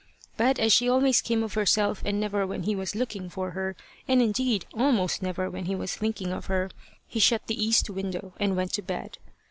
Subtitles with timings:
[0.35, 3.75] But, as she always came of herself, and never when he was looking for her,
[4.07, 6.71] and indeed almost never when he was thinking of her,
[7.05, 9.19] he shut the east window, and went to bed.